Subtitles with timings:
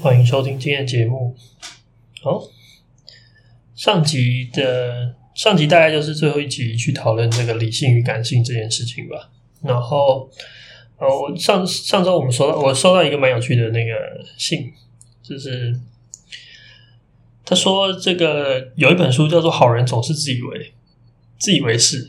[0.00, 1.34] 欢迎收听今天的节目，
[2.22, 2.40] 好，
[3.74, 9.30] 上集的上集大概就是最后一集去讨论这个理性与感性这件事情吧。
[9.60, 10.30] 然后，
[10.98, 13.92] 呃，我上上周我们收到我收到一个蛮有趣的那个
[14.36, 14.72] 信，
[15.20, 15.80] 就是
[17.44, 20.74] 他说这个有一本书叫做《好人总是自以为
[21.38, 22.04] 自以为是》，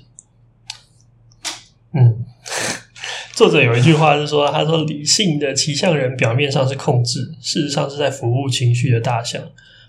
[1.93, 2.25] 嗯。
[3.39, 9.41] 作者有一句话是说：“他说理性的骑象人表面上是控制，事实上是在服务情绪的大象。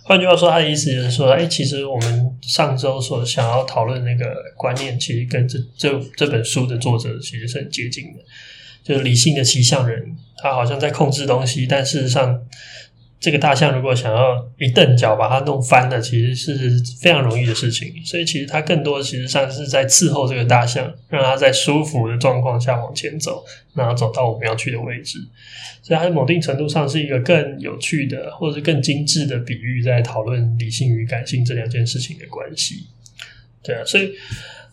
[0.04, 8.20] 换句话说，他的意思就是说，哎，其实我们上周所想要讨论那个观念，其实跟这这这本书的作者其实是很接近的。
[8.84, 12.40] 就是理性的骑象人，他好像在控制东西，但事实上。”
[13.20, 17.92] 这个大象如果想要一蹬脚把它弄翻了，其实是非常容易的事情。
[18.02, 25.18] 所以其实它更多其实上是在伺候这个大象，让它在舒服的状况下往前走，然后走到我们要去的位置。
[25.82, 32.86] 所以它在某定程度上是一个更有趣的，或者是更精致的比喻，在讨论理性与感性这两件事情的关系。
[33.62, 34.12] 对啊，所以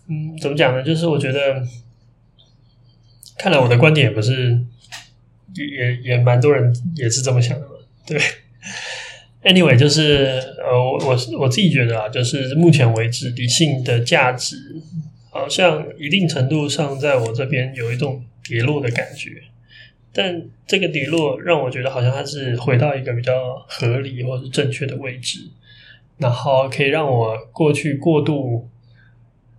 [0.08, 0.82] 嗯，怎么讲呢？
[0.82, 1.62] 就是我觉得，
[3.38, 4.58] 看来我的观点也不是，
[5.54, 7.74] 也也也蛮多人也是这么想的嘛。
[8.06, 8.18] 对
[9.48, 14.58] ，anyway，就是呃，我我我自己觉得啊，就是目前为止，理性的价值
[15.30, 19.42] 好像一定程度上在我这边有一种跌落的感觉，
[20.12, 23.34] 但这个跌落让我觉得好像它是回到一个比较
[23.68, 25.40] 合理或是正确的位置，
[26.18, 28.68] 然后可以让我过去过度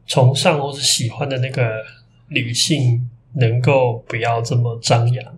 [0.07, 1.85] 崇尚或是喜欢的那个
[2.29, 5.38] 理性能够不要这么张扬。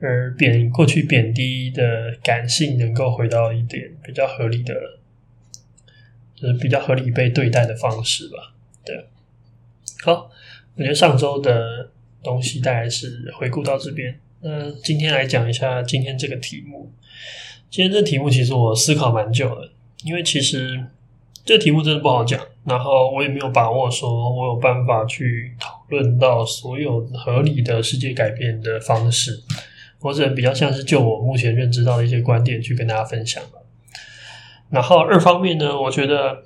[0.00, 4.74] 而贬过去贬低的感性，能够回到一点比较合理的，
[6.34, 8.54] 就是比较合理被对待的方式吧。
[8.84, 9.06] 对，
[10.04, 10.30] 好，
[10.76, 11.90] 我觉得上周的
[12.22, 14.18] 东西大概是回顾到这边。
[14.40, 16.92] 那今天来讲一下今天这个题目。
[17.68, 19.72] 今天这题目其实我思考蛮久了，
[20.04, 20.86] 因为其实
[21.44, 29.42] 这题目真的不好讲，然后我也没有把握说我有办法去讨论到所有合理的世界改变的方式。
[30.00, 33.42] 或者比较像是就我目前认知到的一些观点去跟大家分享。
[34.70, 36.42] 然后二方面呢，我觉得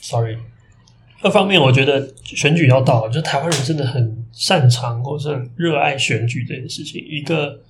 [0.00, 0.38] ，sorry，
[1.22, 7.04] 二方面我觉得选举要到了，就台湾人真的很擅长或者很热爱选举这件事情。
[7.04, 7.60] 一个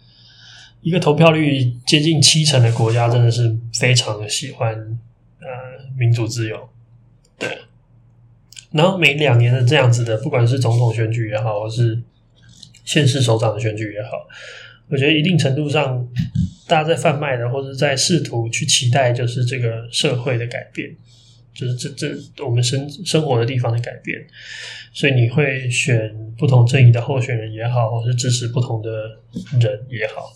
[0.83, 4.75] 一个投票率接近七成的国家，真的是非常的喜欢
[5.41, 5.49] 呃
[5.97, 6.69] 民主自由。
[7.39, 7.49] 对，
[8.71, 12.03] 然后每两年的这样子的，不管是总统选举也好，或是
[12.85, 14.27] 县市首长的选举也好，
[14.89, 16.07] 我觉得一定程度上，
[16.69, 20.95] 大家在贩卖的，或者在试图去期待，就是这个社会的改变，
[21.55, 24.19] 就是这这我们生生活的地方的改变。
[24.93, 28.91] 所以你会选不同阵营的候选人也好，或是支持不同的
[29.59, 30.31] 人也好，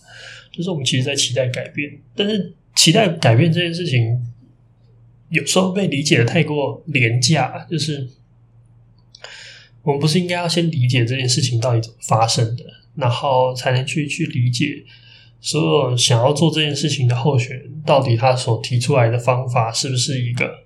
[0.50, 1.90] 就是我们其实在期待改变。
[2.16, 4.18] 但是期待改变这件事情，
[5.28, 8.08] 有时候被理解的太过廉价，就是。
[9.88, 14.84] 我们不是应该要先理解这件事情到底怎么发生的，然后才能去去理解
[15.40, 20.64] 所有想要做这件事情的候选人到底他所提出来的方法是不是一个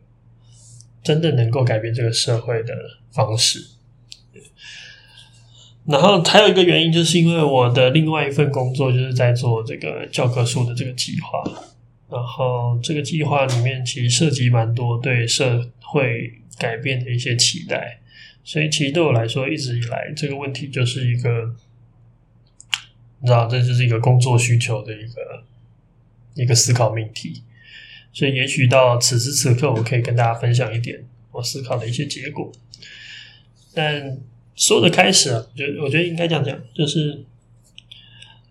[1.04, 2.74] 真的能够改变这个社会的
[3.12, 3.64] 方式。
[5.86, 11.44] 然后还有一个原因，就是因为我的另外一份工作就是在做这个教科书的这个计划，
[12.10, 18.00] 然后这个计划里面其实涉及蛮多对社会改变的一些期待。
[18.44, 21.54] 所以，其实对我来说，一直以来这个问题就是一个，
[23.20, 25.44] 你知道，这就是一个工作需求的一个
[26.34, 27.42] 一个思考命题。
[28.12, 32.52] 所以，也许到此时此刻，我可以跟大家分享一点我思考的一些结果。
[33.72, 34.18] 但
[34.54, 37.24] 所有的开始啊，我觉得，我觉得应该这样讲，就是，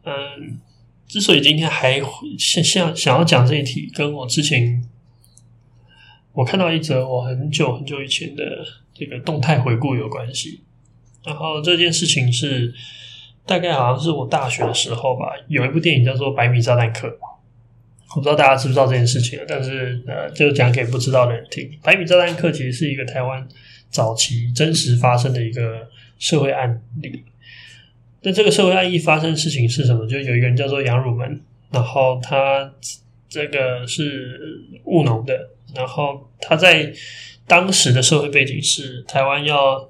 [0.04, 0.60] 嗯，
[1.08, 2.02] 之所以今天还
[2.40, 4.84] 想想想要讲这一题，跟我之前
[6.34, 8.44] 我看到一则我很久很久以前的
[8.94, 10.62] 这个动态回顾有关系。
[11.26, 12.74] 然后这件事情是
[13.46, 23.48] 大概好像是我大学的时候吧，有一部电影叫做《百米炸弹客》，我不知道大家知不知道这件事情，但是呃，就讲给不知道的人听，《百米炸弹客》其实是一个台湾
[23.90, 25.88] 早期真实发生的一个
[26.18, 27.24] 社会案例。
[28.24, 30.08] 那这个社会案例发生的事情是什么？
[30.08, 31.42] 就有一个人叫做杨汝门，
[31.72, 32.74] 然后他
[33.30, 36.92] 这个是务农的，然后他在
[37.48, 39.90] 当时的社会背景是台湾要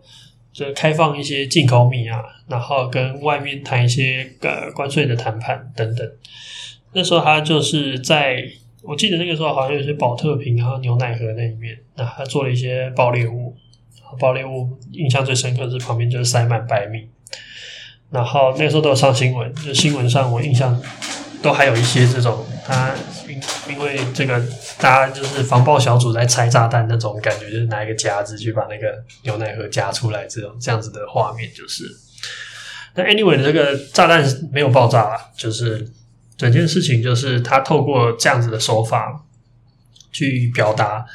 [0.52, 6.12] 就开放一些进口米啊，然后跟外面谈一些呃关税的谈判等等。
[6.94, 8.44] 那时候他就是在
[8.84, 13.56] 我记得那个时候好像有些宝特瓶啊、牛奶盒那里面，那他做了一些爆裂物，
[14.20, 17.08] 爆裂物印象最深刻是旁边就是塞满白米。
[18.10, 20.82] 然后那时候都有上新闻，就新闻上我印象
[21.42, 22.94] 都还有一些这种，他
[23.32, 24.40] 因因为这个
[24.80, 31.86] 大家就是防爆小组在拆炸弹那种感觉，就是拿一个夹子去把那个牛奶盒夹出来，这种这样子的画面就是。
[32.96, 35.90] 那 anyway 这个炸弹没有爆炸啦，就是
[36.36, 39.24] 整件事情就是他透过这样子的手法
[40.12, 41.06] 去表达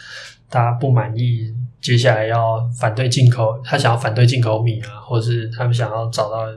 [0.49, 1.55] 他不满意。
[1.79, 6.57] 接下来要反对进口，他想要反对进口米啊，或是他们想要找到呃，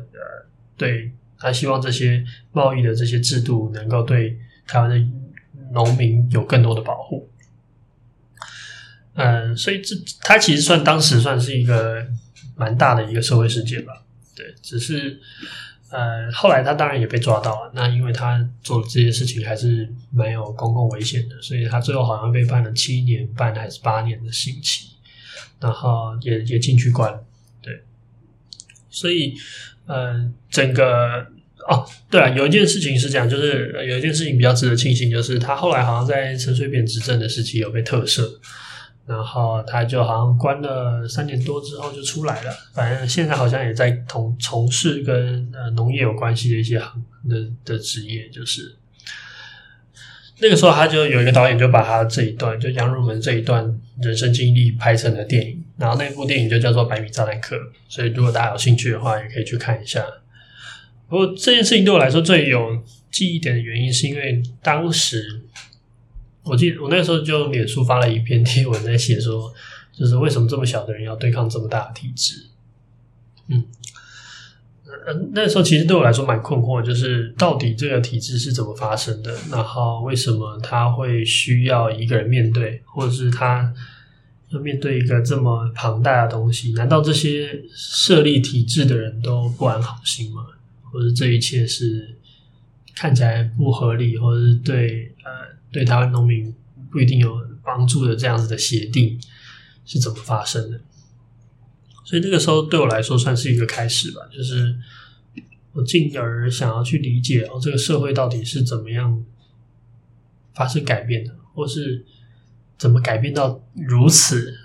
[0.75, 4.35] 对他希望这些贸易的这些制度能够对
[4.65, 4.97] 台湾的
[5.71, 7.29] 农民有更多的保护。
[9.13, 12.05] 嗯，所以这他其实算当时算是一个
[12.55, 14.03] 蛮大的一个社会事件吧。
[14.35, 15.19] 对，只是。
[15.91, 17.71] 呃，后来他当然也被抓到了。
[17.73, 24.89] 那因为他做的这些事情还是蛮有公共危险的，所以他最后好像被判了七年半还是八年的刑期，
[25.59, 27.19] 然后也也进去关。
[27.59, 27.83] 对，
[28.91, 29.33] 所以
[29.87, 31.25] 呃，整个
[31.69, 38.27] 哦，对啊，有一件事情是这样，就是有一件事情比较值得庆幸，就是他后来好像在陈水扁执政的时期有被特赦。
[39.05, 47.35] 然后他就好像关了三年多之后就出来了，反正现在好像也在从从事跟呃农业有关系的一些行的
[47.65, 48.75] 的职业，就是
[50.37, 57.55] 那个时候他就有一个导演就把他这一段就杨汝门这一段人生经历拍成了电影，然后那部电影就叫做《百米炸弹客》，
[57.87, 60.05] 所以如果大家有兴趣的话，也可以去看一下。
[61.09, 65.41] 不过这件事情对我来说最有记忆点的原因，是因为当时。
[66.41, 69.53] 我记得我那时候就脸书发了一篇贴文，在写说，
[69.93, 72.45] 就是为什么这么小的人要对抗这么大的体制？
[73.49, 73.63] 嗯，
[75.33, 79.35] 那时候其实对我来说蛮困惑，就是到底这个体制是怎么发生的？
[79.51, 83.71] 然后为什么他会需要一个人面对，或者是他
[84.49, 86.71] 要面对一个这么庞大的东西？
[86.71, 90.47] 难道这些设立体制的人都不安好心吗？
[90.91, 92.17] 或者这一切是
[92.95, 95.59] 看起来不合理，或者是对呃？
[95.71, 96.51] 对台湾农民
[96.89, 99.21] 不一定有帮助的这样子的协定
[99.85, 100.81] 是怎么发生的？
[102.03, 104.75] 所以那个时候对我来说算是一个开始吧，就是
[105.73, 109.23] 我进而想要去理解哦，这个社会到底是怎么样
[110.55, 112.03] 发生改变的，或是
[112.79, 114.57] 怎么改变到如此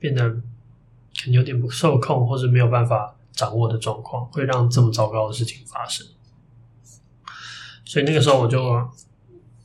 [0.00, 6.06] 变得可能有点不受控，或是没有办法掌握的状况，会让这么糟糕的事情发生。
[7.84, 8.88] 所以那个时候我就。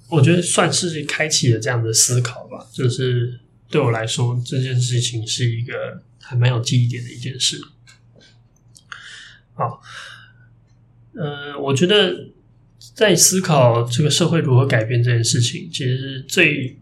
[0.10, 7.60] 我觉得算是开启了这样的思考吧，就是对我来说，这件事情是一个还蛮有记忆点的一件事。
[9.56, 9.82] 好，
[11.16, 12.30] 呃，我觉得
[12.94, 16.80] 在思考这个社会如何改变这件事情，其实最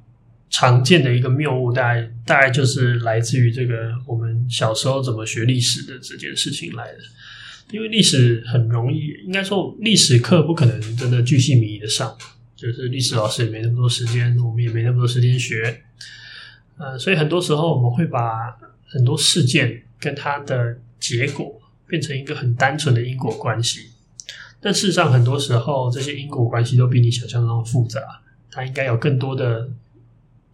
[0.51, 6.99] 常见的一个谬误，大概大概就是来自于这个我们小时候怎么学历史的这件事情来的。
[7.71, 12.15] 因为历史很容易，应该说历史课不可能真的巨细靡遗的上。
[12.53, 15.81] 就是历史老师也没那么多时间，我们也没那么多时间学，
[16.77, 18.55] 呃，所以很多时候我们会把
[18.87, 23.89] 很多事件跟它的结果变成一个很单纯的因果关系。
[24.59, 27.99] 但事实上，很多时候这些因果关系都比你想象中复杂，
[28.51, 29.67] 它应该有更多的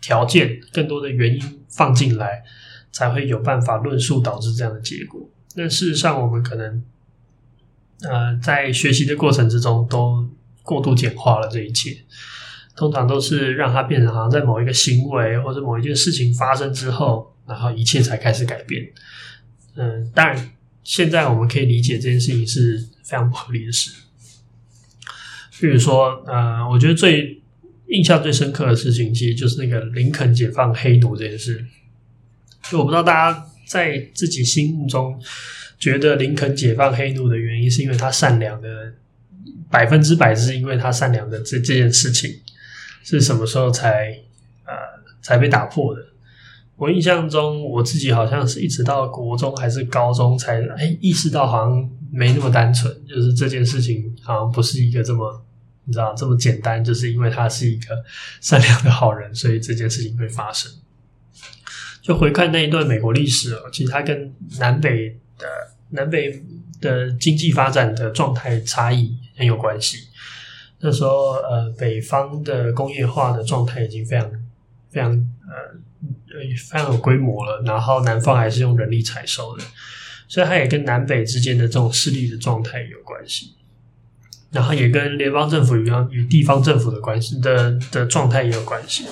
[0.01, 2.43] 条件、更多的原因放进来，
[2.91, 5.29] 才会有办法论述导致这样的结果。
[5.55, 6.83] 那事实上，我们可能
[8.01, 10.27] 呃在学习的过程之中都。
[10.67, 11.97] 过度简化了这一切，
[12.75, 18.85] 通常都是让它变成好像在某一个行为或者某一件事情发生之后，然后一切才开始改变。
[19.75, 20.51] 嗯，当然，
[20.83, 23.91] 现在我们可以理解这件事情是非常不合理的事。
[25.61, 27.41] 比如说，呃，我觉得最
[27.87, 31.65] 印象最深刻的事情，其实就是那个林肯解放黑奴这件事。
[32.69, 35.19] 就我不知道大家在自己心目中
[35.79, 38.93] 觉得林肯解放黑奴的原因，是因为他善良的。
[39.69, 42.31] 百分之百是因为他善良的这这件事情
[43.03, 44.17] 是什么时候才
[44.63, 44.71] 呃
[45.21, 46.01] 才被打破的？
[46.77, 55.43] 我印象中，我自己好像是一直到国中还是高中才哎意识到，好像没那么单纯，就是这件事情好像不是一个这么
[55.87, 58.03] 你知道这么简单，就是因为他是一个
[58.39, 60.71] 善良的好人，所以这件事情会发生。
[62.01, 65.47] 就回看那一段美国历史哦，其实它跟南北的
[65.89, 66.43] 南北
[66.79, 70.09] 的经济发展的状态差异很有关系。
[70.79, 74.29] 那时候呃，北方的工业化的状态已经非常
[74.91, 75.79] 非常呃。
[76.69, 79.63] 非常有规模了，然后南方还是用人力采收的，
[80.27, 83.55] 所以它也跟南北之间的这种势力的状态有关系，
[84.51, 89.05] 然后也跟联邦政府一样与地方政府的关系的的状态也有关系。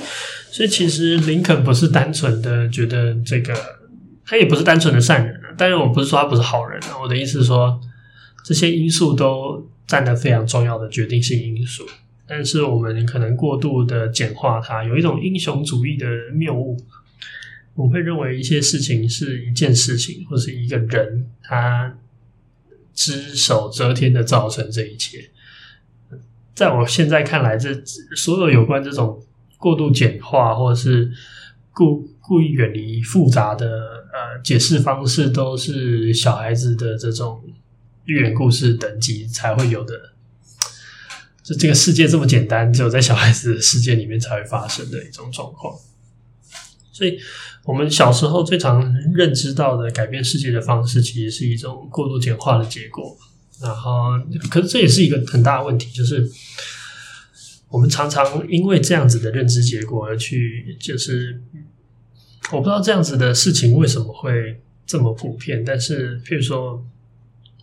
[0.52, 3.54] 所以其实林肯不是单纯的觉得这个，
[4.26, 7.80] 他也不是单纯的善人，但是我不是说他不是好人，我的意思是说
[8.44, 11.86] 这些因素都占了非常重要的决定性因素。
[12.28, 16.78] 但是我们可能过度的简化它，有一种英雄主义的谬误。
[17.76, 21.94] 我会认为一些事情是一件事情，或是一个人，他
[22.96, 25.30] 只手遮天的造成这一切。
[26.56, 27.76] 在我现在看来，这
[28.16, 29.22] 所有有关这种
[29.58, 31.12] 过度简化，或者是
[31.74, 37.44] 故故意远离复杂的呃解释方式，都是小孩子的这种
[38.06, 40.14] 寓言故事等级才会有的。
[41.44, 45.78] 就这个世界这么简单，只有在小孩子的世界里面才会发生的一种状况。
[46.96, 47.20] 所以，
[47.66, 53.18] 我们小时候最常认知到的改变世界的方式，其实是一种过度简化的结果。
[53.60, 54.12] 然后，
[54.50, 56.26] 可是这也是一个很大的问题，就是
[57.68, 61.42] 我们常常因为这样子的认知结果而去，就是
[62.54, 65.64] 我不知道这样子的事情为什么会这么普遍。
[65.66, 66.86] 但是，譬如说，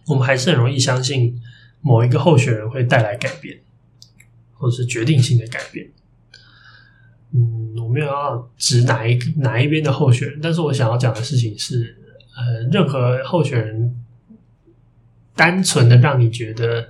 [0.09, 1.41] 我们还是很容易相信
[1.81, 3.59] 某一个候选人会带来改变。
[4.55, 5.85] 或者是决定性的改变，
[7.35, 11.97] 嗯，我没有要指哪一哪一边的候选人，但是我想要讲的事情是，
[12.37, 13.95] 呃，任何候选人
[15.35, 16.89] 单纯的让你觉得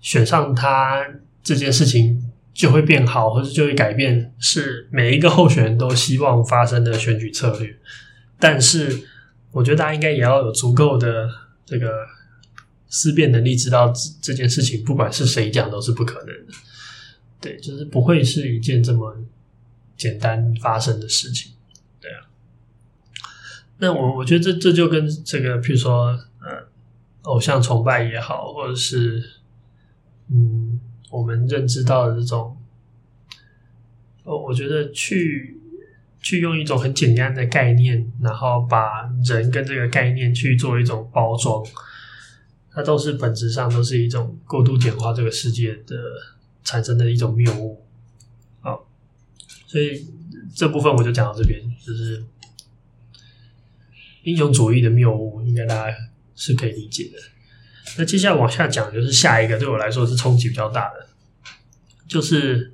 [0.00, 1.06] 选上他
[1.42, 7.76] 这件事情就会变好，或者就会改变，是每一个候选人都希望发生的选举策略。
[8.38, 9.00] 但是，
[9.52, 11.28] 我觉得大家应该也要有足够的
[11.64, 11.92] 这个
[12.88, 16.52] 思辨能力，知道这这件事情不管是谁讲都是不可能的。
[17.40, 19.16] 对，就是不会是一件这么
[19.96, 21.52] 简单发生的事情，
[22.00, 22.26] 对啊。
[23.78, 26.06] 那我我觉得这这就跟这个，譬如说，
[26.40, 26.68] 呃，
[27.22, 29.22] 偶像崇拜也好，或者是
[30.30, 32.56] 嗯，我们认知到的这种，
[34.24, 35.60] 哦，我觉得去
[36.20, 41.64] 去用一种很简单的概念，然后把人跟这个概念去做一种包装，
[42.70, 45.94] 它都是本质上都是一种过度简化这个世界的。
[46.66, 47.83] 产生的一种谬误，好，
[49.74, 50.06] 所以
[50.54, 52.22] 这部分我就讲到这边，就是
[54.22, 55.96] 英雄主义的谬误，应该大家
[56.36, 57.18] 是可以理解的。
[57.98, 61.08] 那接下来往下讲，就是下一个对我来说是冲击比较大的，
[62.06, 62.72] 就是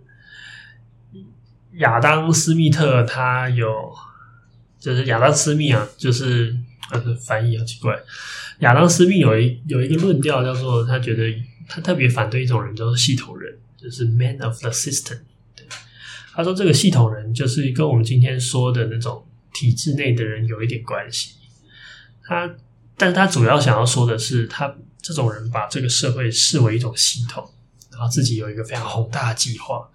[1.77, 3.67] 亚当·斯密特他有，
[4.79, 6.55] 就是亚当·斯密啊，就是
[6.93, 7.99] 呃翻译好奇怪，
[8.59, 11.35] 亚当·斯密有一有一个论调叫做，他觉得
[11.67, 13.57] 他特别反对一种人，叫做系统人。
[13.83, 15.21] 就是 man of the system，
[16.41, 21.35] 他说这个系统人就是跟我们今天说的那种体制内的人有一点关系。
[22.25, 22.51] 他，
[22.97, 27.47] 但是他主要想要说的是，他这种人把这个社会视为一种系统，
[27.93, 29.87] 然后自己有一个非常宏大的计划，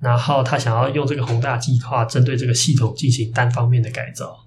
[0.00, 4.46] 然后他想要用这个宏大计划针对这个系统进行单方面的改造。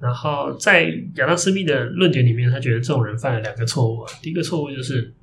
[0.00, 4.04] 然后在亚当斯密的论点里面，他觉得这种人犯了两个错误。
[4.20, 5.14] 第一个错误就是。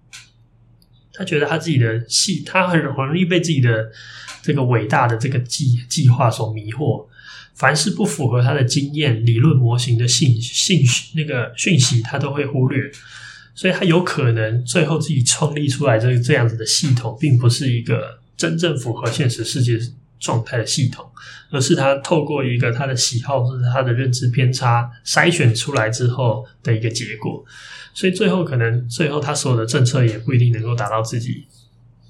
[1.20, 3.92] 他觉得他自己的系，他很容易被自己的
[4.48, 7.06] 这个伟大的这个计计划所迷惑。
[7.54, 10.86] 凡是不符合他的经验、理论模型的信信
[11.16, 12.80] 那个讯息，他都会忽略。
[13.54, 19.78] 所以他有可能最后自己创立出来这这样子的系统，并不是一个真正符合现实世界
[20.20, 21.04] 状态的系统，
[21.50, 27.44] 而是他透过一个他的喜好或者他的认知偏差筛选出来之后的一个结果。
[27.96, 31.48] 所以最后可能最后他所有的政策也不一定能够达到自己，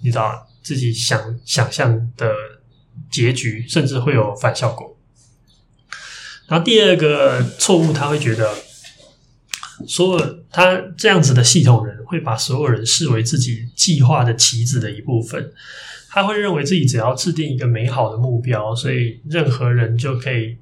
[0.01, 2.29] 你知道自己想想象的
[3.09, 4.97] 结局，甚至会有反效果。
[6.49, 8.53] 然后第二个错误，他会觉得，
[9.87, 15.53] 所有他这样子的系统人会把所有人视为自己计划的棋子的一部分，
[16.09, 20.57] 他会认为自己只要制定一个美好的目标，所以任何人就可以。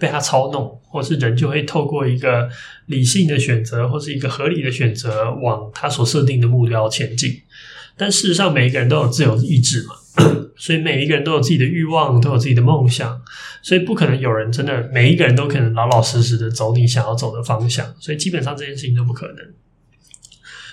[0.00, 2.48] 被他操弄，或是人就会透过一个
[2.86, 7.38] 理性的选择，或是一个合理的选择，往他所设定的目标前进。
[8.00, 9.94] 但事实上，每一个人都有自由意志嘛，
[10.56, 13.20] 所以每一个人都有自己的欲望，都有自己的梦想，
[13.60, 19.36] 所以不可能有人真的每一个人都可能老老实实的走你想要走的方向，所以基本上这件事情都不可能。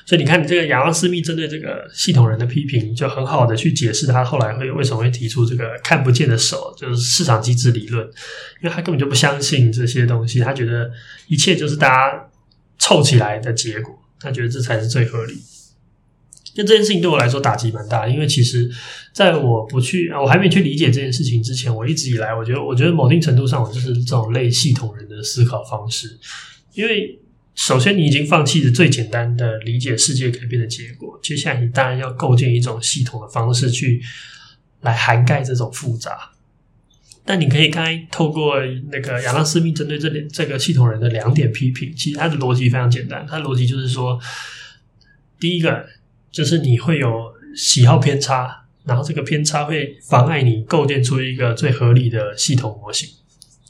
[0.05, 8.07] 所以你看，你这个亚当·斯密针对这个系统人的批评，就很好的去解释他后来会为什么会提出这个看不见的手，就是市场机制理论，
[8.63, 10.89] 因为他根本就不相信这些东西，他觉得
[11.27, 12.29] 一切就是大家
[12.79, 15.33] 凑起来的结果，他觉得这才是最合理。
[16.57, 18.69] 那这件事情对我来说打击蛮大，因为其实
[19.13, 26.17] 在我不去，我还没去理解这件事情之前，我一直以来，我觉得，我觉得某定程度上，我就是这种类系统人的思考方式，
[26.73, 27.19] 因为。
[27.59, 31.19] 首先，你已经放弃了最简单的理解世界改变的结果。
[31.23, 33.99] 接下来，你当然要构建一种系统的方式去
[34.81, 36.33] 来涵盖这种复杂。
[37.25, 38.57] 但你可以刚才透过
[38.91, 43.25] 那个亚当·斯密针对这里这个系统人的两点批评，其实他的逻辑非常简单。
[43.27, 44.19] 他的逻辑就是说，
[45.39, 45.83] 第一个
[46.31, 53.09] 就是你会有喜好偏差，然后这个偏差会妨碍你构建出一个最合理的系统模型。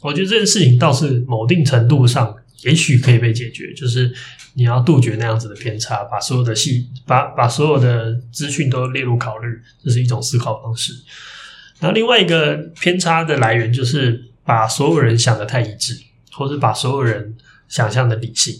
[0.01, 2.35] 我觉得这件事情倒是某定程度上。
[2.63, 4.11] 也许可以被解决，就是
[4.55, 9.47] 你要杜绝那样子的偏差，把所有的系把把所有的资讯都列入考虑，
[9.83, 10.91] 这是一种思考方式。
[11.79, 15.95] 然后另外一个偏差的来源就是把所有人想得太一致，
[16.31, 17.37] 或是把所有人
[17.67, 18.55] 想象的理性。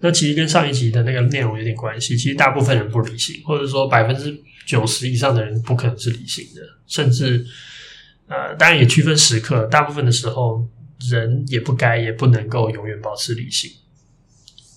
[0.00, 2.16] 那其实跟上一集的那个内容有点关系。
[2.16, 7.46] 其实大部分人不理性，或者说百分之九十以上的人不可能是理性的，甚至
[8.26, 10.68] 呃，当然也区分时刻，大部分的时候。
[11.08, 13.70] 人也不该也不能够永远保持理性，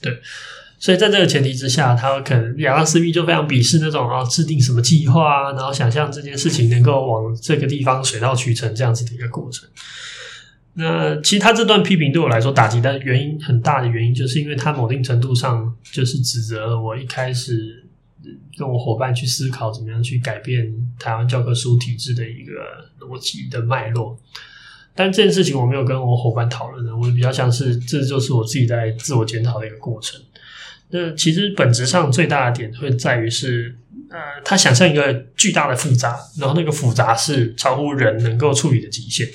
[0.02, 0.22] 对，
[0.80, 9.68] 所以在这个前提之下，他可能亚当斯密就非常鄙视那种啊制定什么计划啊，然后想象这件事情能够往这个地方水到渠成这样子的一个过程。
[10.76, 17.86] 那其实他这段批评对我来说打击的原因很大的原因，就是因为他某定程度上就是指责了我一开始
[18.58, 22.54] 跟我伙伴去思考怎么样去改变台湾教科书体制的一个
[23.00, 24.20] 逻辑的脉络。
[24.96, 30.20] 但这件事情我没有跟我伙伴讨论的，我比较像是这就是我自己在自我检讨的一个过程。
[30.90, 33.76] 那其实本质上最大的点会在于是，
[34.10, 39.28] 呃，他想象一个巨大的复杂，然后那个复杂是超乎人能够处理的极限。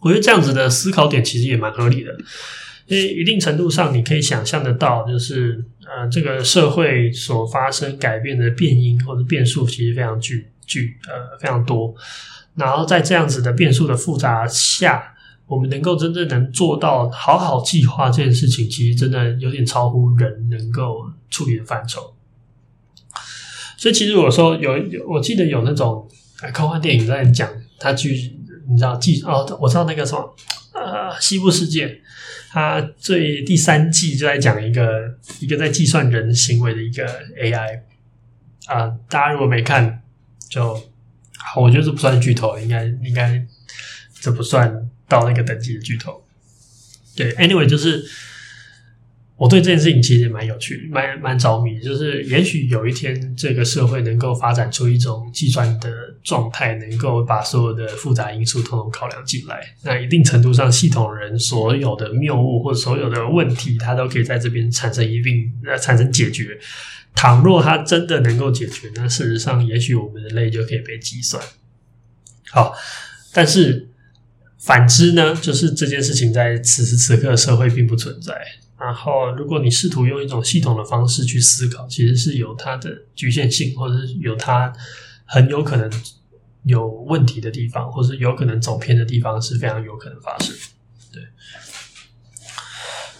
[0.00, 2.12] 我觉得这样子的思考点其实也蛮合理的，
[2.86, 11.94] 因为一定程度上你可以想象得到，就是呃，这个社会所发生改变的变因或者变数其实非常巨巨呃非常多。
[12.54, 15.14] 然后在这样子的变数的复杂下，
[15.46, 22.14] 我们能够真正能做到好好计划这件事情，其实真的有点超乎人能够处理的范畴。
[23.76, 26.08] 所以，其实我说有有，我记得有那种
[26.52, 28.35] 科幻电影在讲，他去
[28.68, 30.36] 你知道计哦，我知道那个什么
[30.72, 31.86] 呃，《西部世界》，
[32.50, 37.06] 它最第三季就在讲一个一个在计算人行为的一个
[37.40, 37.80] AI
[38.66, 40.02] 啊、大家如果没看
[40.48, 40.78] 就。
[41.38, 43.40] 好，我觉得这不算巨头，应该应该
[44.20, 46.20] 这不算到那个等级的巨头。
[47.14, 48.04] 对，anyway，就是
[49.36, 51.78] 我对这件事情其实蛮有趣，蛮蛮着迷。
[51.78, 55.90] 就是也许有一天，这个社会能够发展出一种计算的
[56.22, 59.60] 状态，能够把所有的复杂因素统统考量进来。
[59.82, 66.58] 那一定程度上，系统人所有的谬误或所有的问题，它都可以在这边产生一定呃产生解决。
[67.14, 71.42] 倘若它真的能够解决，那事实上，也许我们人类就可以被计算。
[72.50, 72.74] 好，
[73.34, 73.90] 但是
[74.58, 78.34] 反之呢，就是这件事情在此时此刻社会并不存在。
[78.78, 84.72] 然后，如果你试图用一种系统的方式去思考，其实是有它的局限性，或者是有它
[85.24, 85.90] 很有可能
[86.64, 90.54] 有问题的地方，或者是有可能走偏的地方，是非常有可能发生。
[91.12, 91.22] 对，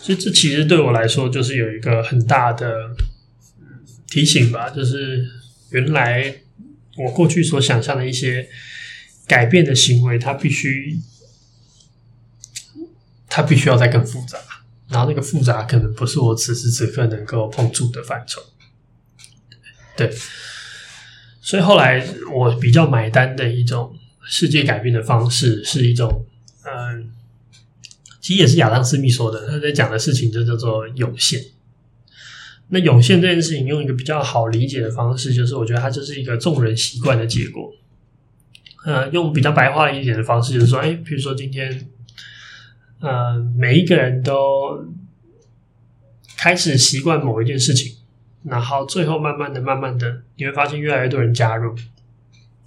[0.00, 2.96] 所以这其实对我来说，就是有一个很大的。
[4.08, 5.26] 提醒吧，就是
[5.70, 6.32] 原来
[6.96, 8.48] 我过去所想象的一些
[9.26, 11.00] 改变的行为，它必须，
[13.28, 14.38] 它必须要再更复杂，
[14.88, 18.40] 然后那个复杂可能不是我此时此刻能够碰触的范畴。
[19.96, 20.12] 对，
[21.40, 26.27] 所以后来我比较买单的一种世界改变的方式，是一种，
[26.64, 27.11] 嗯，
[28.20, 31.42] 其实也是亚当斯密说的，他在讲的事情就叫做涌现。
[32.68, 37.72] 那涌现这件事情，用一个比较好理解的方式，就是我觉得它就是一个众人习惯的结果。
[38.85, 41.88] 呃，用比较白话一点的方式，就是说，哎，比如说今天，
[43.00, 44.87] 呃，每一个人都
[46.37, 47.96] 开始习惯某一件事情，
[48.44, 51.74] 然后最后慢慢的、慢慢的，你会发现越来越多人加入，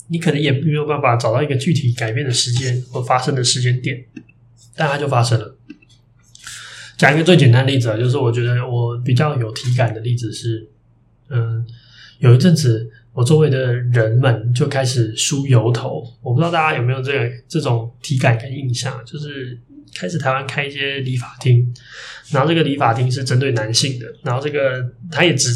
[0.08, 4.06] 你可能也没有办法找到一个具体改变的时间或发生的时间点，
[4.76, 5.56] 但它就发生了。
[6.98, 10.70] 讲一个最简单的例子啊，就是我觉得我比较有体感的例子是，
[11.30, 11.66] 嗯，
[12.20, 16.02] 有一阵子我我周围的人们就开始梳油头。
[16.22, 19.60] 我不知道大家有没有这个这种体感跟印象，就是
[19.96, 21.74] 开始台湾开一些理发厅，
[22.32, 25.54] 然后这个理发厅是针对男性的，然后这个他也只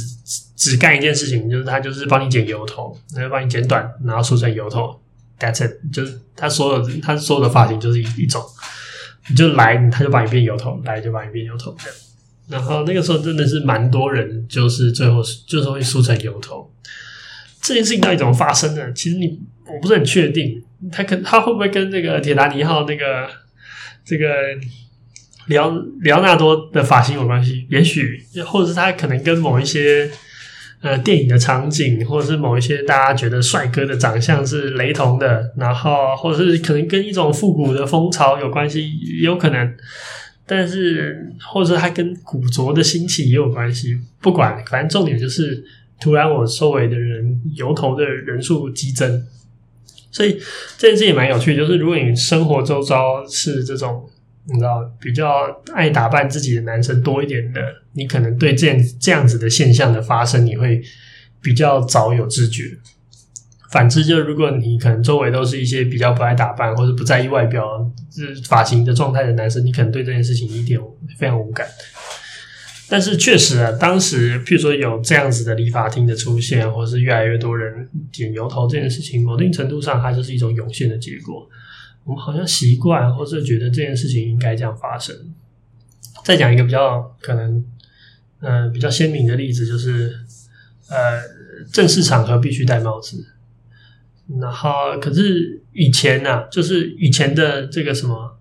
[0.55, 4.99] 只干一件事情，就是他就是帮你剪油头，然后帮你剪短，然后梳成油头。
[5.39, 8.41] That's it，就是他所有他所有的发型就是一一种，
[9.29, 11.97] 你就来他就把你变油头，来就把你变油头这样。
[12.47, 16.71] 然后那个时候真的是蛮多人，就是最后就是会梳成油头。
[17.61, 18.93] 这件事情到底怎么发生的？
[18.93, 23.27] 其实你我不是很确定，他可他会不会跟那个铁达尼号那个
[24.05, 24.27] 这个
[25.47, 25.69] 里奥
[26.01, 27.65] 里奥纳多的发型有关系？
[27.69, 30.09] 也许，或者是他可能跟某一些
[30.81, 39.73] 呃电影的场景，或者是某一些大家觉得帅哥的长相是雷同的，然后或者是可能跟一种复古的风潮有关系，有可能。
[40.45, 43.97] 但是，或者他跟古着的兴起也有关系。
[44.19, 45.63] 不管，反正重点就是，
[46.01, 49.25] 突然我周围的人油头的人数激增，
[50.13, 50.39] 所以
[50.77, 51.57] 这件事也蛮有趣。
[51.57, 54.09] 就是如果你生活周遭是这种，
[54.45, 57.61] 你知道比较爱打扮自己的男生多一点的，
[57.93, 60.81] 你可能对这样这样子的现象的发生，你会
[61.41, 62.63] 比较早有知觉。
[63.71, 70.79] 反之，就如果你可能周围都是一些比较不爱打扮或者不在意外表、是发型的状态的男生，你可能对这件事情一点
[71.17, 71.67] 非常无感。
[72.89, 81.49] 但是确实啊，当时譬如说有这样子的理发厅的出现，或是越来越多人剪油头这件事情，某一定程度上它就是一种涌现的结果。
[82.03, 85.15] 我们好像习惯，或是觉得这件事情应该这样发生。
[86.23, 87.65] 再讲一个比较可能，
[88.41, 90.13] 嗯、比较鲜明的例子，就是
[90.89, 91.21] 呃，
[91.71, 93.25] 正式场合必须戴帽子。
[94.39, 98.37] 然后，可是以前呢、啊，就是以前的这个什么，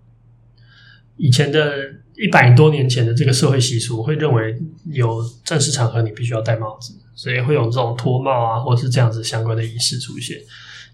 [1.16, 10.38] 以前的一百多年前的这个社会习俗，会认为有正式场合你必须要戴帽子，所以会有这种脱帽啊，或者是这样子相关的仪式出现。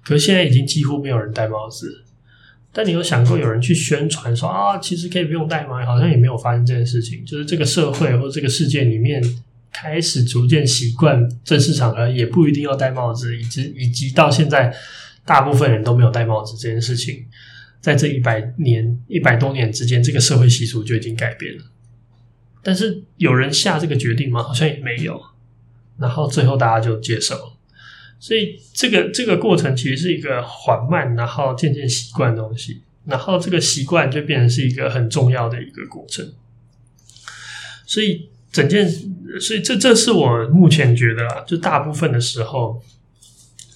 [0.04, 2.04] 可是现在已经几乎没有人戴帽子。
[2.72, 5.85] 但你有想过有人去宣传说啊，其实可以不用戴吗？
[5.85, 7.24] 好像也没有发生这件事情。
[7.24, 9.22] 就是这个社会或这个世界里面。
[9.70, 14.74] 开始逐渐习惯正式场合也不一定要戴帽子，以及以及到现在，
[15.24, 17.24] 大部分人都没有戴帽子这件事情，
[17.81, 21.64] 在这一百年一百多年之间，这个社会习俗就已经改变了。
[22.62, 24.43] 但是有人下这个决定吗？
[24.43, 25.21] 好像也没有。
[25.99, 27.53] 然后最后大家就接受了，
[28.21, 32.83] 所以这个这个过程其实是一个缓慢，然后渐渐习惯的东西。
[33.05, 36.33] 然后这个习惯就变成是一个很重要的一个过程。
[37.87, 38.29] 所以。
[38.51, 38.88] 整件，
[39.38, 42.83] 所以这这是我目前觉得啊，就大部分的时候，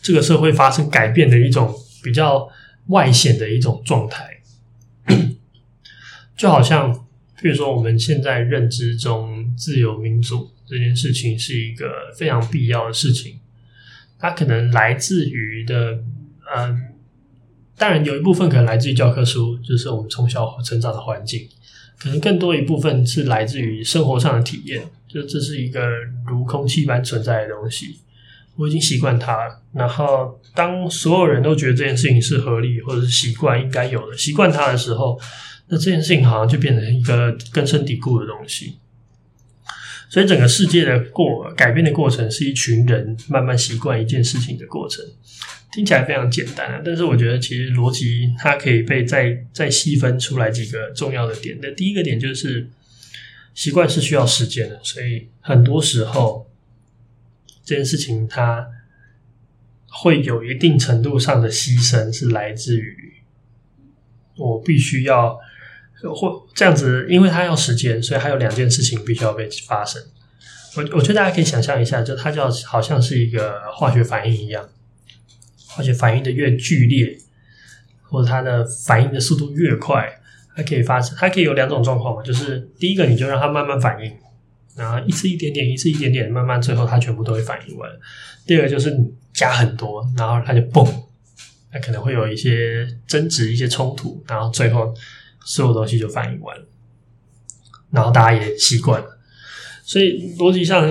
[0.01, 2.49] 这个社会发生改变的一种比较
[2.87, 4.41] 外显的一种状态，
[6.37, 7.07] 就好像，
[7.41, 13.39] 比如说我们现在认知中自由民主这件事情是一个非常必要的事情，
[14.19, 16.03] 它可能来自于的，
[16.57, 16.95] 嗯，
[17.77, 21.49] 当然有一部分可能来自于教科书，就是我们从小成长的环境。
[21.99, 25.87] 可能更多一部分是来自于生活上的体验，就这是一个
[26.27, 28.01] 如空气般存在的东西，
[28.57, 29.63] 我已经习惯它了。
[29.73, 35.19] 然后，当所有人都觉得这件事情是合理或者是习惯应该有的，习惯它的时候，
[35.69, 38.79] 那这件事情好像就变成一个根深蒂固的东西。
[40.11, 45.03] 所以，整个世界的过改变的过程，是一群人慢慢习惯一件事情的过程。
[45.75, 51.59] 听起来非常简单啊，但是我觉得其实逻辑它可以被再再细分出来几个重要的点。
[51.63, 52.69] 那第一个点就是
[53.55, 56.47] 习惯是需要时间的，所以很多时候
[57.65, 58.67] 这件事情它
[59.89, 63.15] 会有一定程度上的牺牲，是来自于
[64.37, 65.39] 我必须要
[66.15, 70.03] 或这样子，因为它要时间，所以还有两件事情必须要被发生。
[70.77, 74.69] 我我觉得大家可以想象一下，就它就好像是一个化学反应一样。
[75.79, 77.17] 而且反应的越剧烈，
[78.03, 80.07] 或者它的反应的速度越快，
[80.55, 84.13] 它可以发生，它可以有两种状况嘛，就是第一个你就让它慢慢反应，
[84.77, 87.91] 然后一次一点点，一次一点点，慢慢最后它全部都会反应完。
[88.47, 90.89] 第二个就是你加很多，然后它就嘣，
[91.71, 94.95] 它可能会有一些争执、一些冲突，然后最后
[95.45, 96.65] 所有东西就反应完了，
[97.91, 99.19] 然后大家也习惯了，
[99.83, 100.83] 所以逻辑上，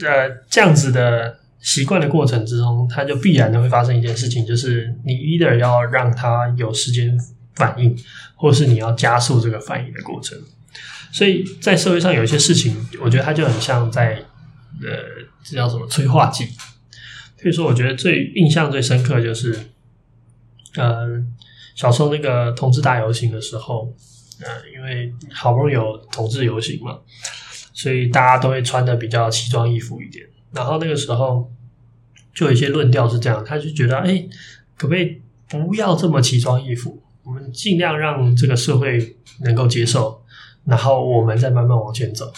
[0.00, 1.40] 呃，这样子的。
[1.64, 7.18] 习惯的过程之中，它就必然的会发生一件事情，就是你 either 要让它有时间
[7.54, 7.96] 反应，
[8.36, 10.38] 或是你要加速这个反应的过程。
[11.14, 14.14] 所以在社会上有一些事情，我觉得它就很像在
[14.82, 14.98] 呃，
[15.44, 16.44] 这叫什么催化剂。
[17.40, 19.56] 所以说，我觉得最印象最深刻就是，
[20.74, 21.06] 呃，
[21.76, 23.94] 小时候那个同志大游行的时候，
[24.40, 26.98] 呃，因为好不容易有同志游行嘛，
[27.72, 30.26] 所以大家都会穿的比较奇装异服一点。
[30.50, 31.48] 然后那个时候，
[32.34, 34.26] 就有一些论调是这样，他就觉得，哎，
[34.76, 37.00] 可不可以不要这么奇装异服？
[37.22, 40.23] 我们尽量让这个社会能够接受，
[40.66, 42.32] 然后我们再慢慢往前走。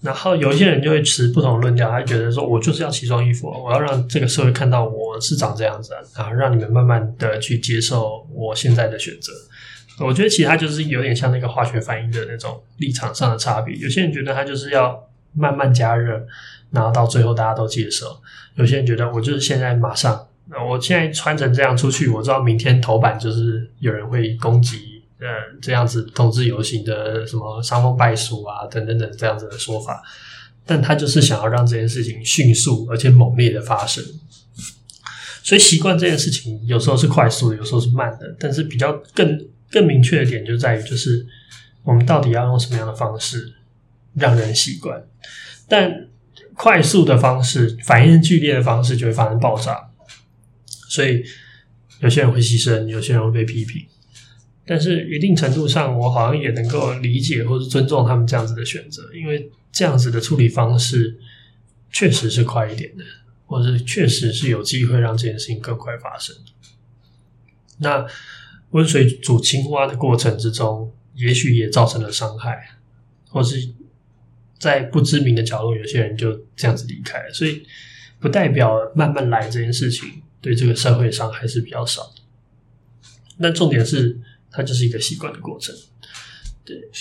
[0.00, 9.32] 然后有些人就会持不同论调，他觉得说，我就是要奇装异服，我要让这个社会看到我是长这样子，然后让你们慢慢的去接受我现在的选择。
[10.06, 13.74] 我觉得其他就是有点像那个化学反应的那种立场上的差别。
[13.78, 14.96] 有些人觉得他就是要
[15.32, 16.24] 慢慢加热，
[16.70, 18.06] 然后到最后大家都接受；
[18.54, 20.28] 有些人觉得我就是现在马上，
[20.70, 24.87] 我现在穿成这样出去，我知道明天头版就是有人会攻击。
[25.20, 25.26] 呃，
[25.60, 30.02] 这样子同志游行的什么伤风败俗啊，等等等这样子的说法，
[30.64, 34.04] 但他就是想要让这件事情迅速而且猛烈的发生。
[35.42, 41.26] 所以习惯这件事情有时候是快速的，有时候是慢的，但是比较更更明确的点就在于，就是
[41.82, 43.54] 我们到底要用什么样的方式
[44.14, 45.02] 让人习惯？
[45.66, 46.08] 但
[46.54, 49.90] 快速的方式，反应剧烈的方式就会发生爆炸，
[50.88, 51.24] 所以
[52.00, 53.86] 有些人会牺牲，有些人会被批评。
[54.70, 61.18] 但是一定程度上，我好像也能够理解或是尊重他们这样子的选择，因为这样子的处理方式
[61.90, 63.02] 确实是快一点的，
[63.46, 66.36] 或者确实是有机会让这件事情更快发生。
[67.78, 68.06] 那
[68.72, 72.76] 温水煮青蛙的过程之中，也许也造成了伤害，
[73.30, 73.70] 或是
[74.58, 77.62] 在不知名的角落，有些人就这样子离开了，所以
[78.20, 82.20] 不代表慢慢来这件事情对这个社会伤害是比较少的。
[83.38, 84.20] 那重点是。
[84.50, 85.74] 它就是一个习惯的过程，
[86.64, 86.90] 对。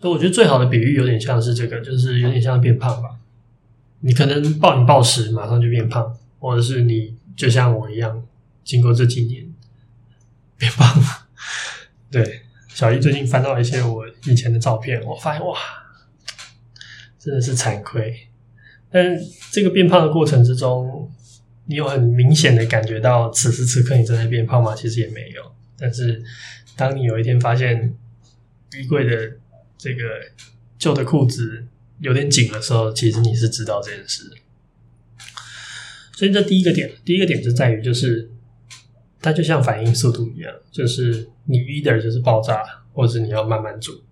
[0.00, 3.16] 那我觉得最好的比喻有点像是这个，就是有点像变胖吧。
[4.00, 8.22] 你可能暴饮暴食，马上就变胖，或者是你就像我一样，
[8.62, 9.46] 经过这几年
[10.58, 11.06] 变胖了。
[12.10, 15.56] 对，小易最近翻到一些我以前的照片，我发现哇，
[17.18, 18.28] 真的是惭愧。
[18.90, 19.18] 但
[19.50, 21.10] 这个变胖的过程之中，
[21.66, 24.74] 你有很明显的感觉到此时此刻你正在变胖吗？
[24.74, 25.54] 其实也没有。
[25.78, 26.22] 但是，
[26.76, 27.96] 当你有一天发现
[28.78, 29.38] 衣柜的
[29.78, 30.02] 这个
[30.78, 31.66] 旧的裤子
[32.00, 34.30] 有点紧的时候，其实你是知道这件事。
[36.12, 38.30] 所以这第一个点，第一个点就在于，就是
[39.22, 44.04] 它就像反应速度一样，就是你 either 就是爆炸，或者你要慢慢煮，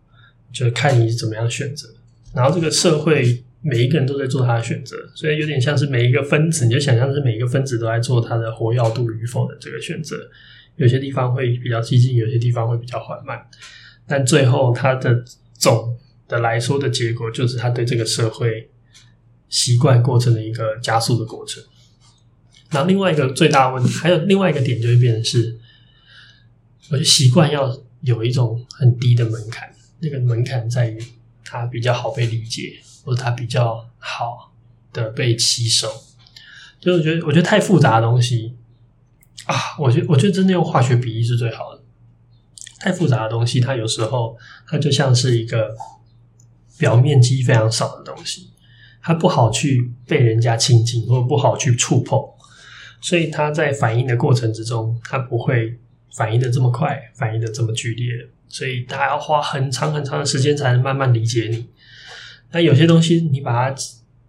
[0.51, 1.89] 就看你怎么样选择。
[2.35, 3.45] 然后这个社会。
[3.63, 10.17] 每一个人都在做他的选择，所以有点像是每一个分子，你就想象是每一个分子都在做它的活跃度与否的这个选择。
[10.77, 13.41] 有些地方会比较激进，有些地方会比较缓慢，
[14.07, 15.97] 但最后它的总
[16.27, 18.69] 的来说的结果，就是他对这个社会
[19.49, 21.63] 习惯过程的一个加速的过程。
[22.71, 25.59] 那另外一个最大的问题，还有另外一个点，就会变成是，
[26.91, 29.71] 我觉得习惯要有一种很低的门槛，
[30.01, 30.99] 那个门槛在于
[31.45, 32.81] 它比较好被理解。
[33.05, 34.53] 或者它比较好
[34.93, 35.89] 的被吸收，
[36.81, 38.57] 就是我觉得，我觉得太复杂的东西
[39.47, 41.83] 啊，我觉得，我觉得真的用化学比喻是最好的。
[42.79, 44.37] 太复杂的东西，它有时候
[44.67, 45.75] 它就像是一个
[46.77, 48.51] 表面积非常少的东西，
[49.01, 52.21] 它不好去被人家亲近，或者不好去触碰，
[53.01, 55.79] 所以它在反应的过程之中，它不会
[56.17, 61.69] 反应的这么快，反应的这么剧烈，所以它要花很长很长的时间才能慢慢理解你。
[62.53, 63.83] 那有些东西，你把它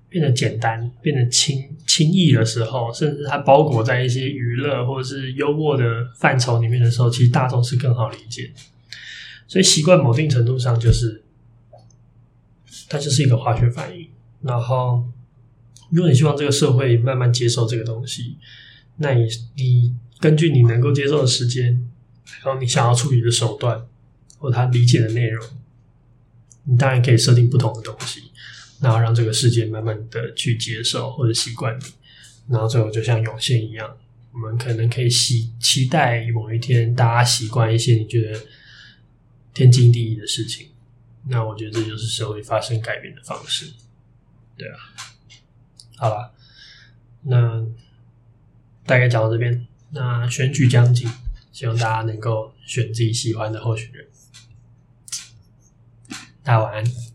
[0.10, 5.84] 变得简单、变得轻轻易的时候，甚至它包裹在一些娱乐或者是幽默的
[6.16, 8.52] 范畴里面的时候，其实大众是更好理解。
[9.48, 11.24] 所以习惯某定程度上就是，
[12.90, 14.08] 它就是一个化学反应。
[14.42, 15.04] 然后，
[15.90, 18.38] 如果你希望这个社会慢慢接受这个东西，
[18.98, 21.66] 那你你根据你能够接受的时间，
[22.44, 23.86] 然后你想要处理的手段，
[24.38, 25.46] 或他理解的内容。
[26.66, 28.32] 你当然可以设定不同的东西，
[28.80, 31.84] 然后让这个世界慢慢的去接受或者习惯你，
[32.48, 33.98] 然后最后就像涌现一样，
[34.32, 38.40] 我们可能可以期期待某一天大家习惯一些你觉得
[39.54, 40.68] 天经地义的事情，
[41.28, 43.72] 那我觉得这就是社会发生改变的方式，
[44.58, 44.78] 对啊，
[45.98, 46.34] 好了，
[47.24, 47.66] 那
[48.86, 51.10] 大概讲到这边，那选举将近，
[51.52, 54.06] 希望大家能够选自己喜欢的候选人。
[56.44, 57.13] 大家晚安。